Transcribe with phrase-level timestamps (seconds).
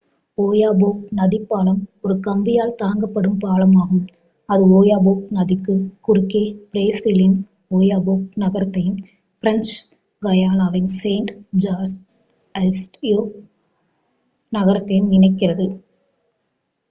[0.37, 4.05] Oyapock நதிப்பாலம் ஒரு கம்பியால் தாங்கப்படும் பாலம் ஆகும்
[4.49, 7.35] அது ஓயபோக் நதிக்குக் குறுக்கே பிரேசிலின்
[7.71, 8.97] ஓயபோக் நகரத்தையும்
[9.43, 9.71] பிரெஞ்ச்
[10.21, 11.31] காயானாவின் செயிண்ட்
[11.57, 13.37] ஜார்ஜஸ் டி ஓயபோக்
[14.53, 15.67] நகரத்தையும் இணைக்கிறது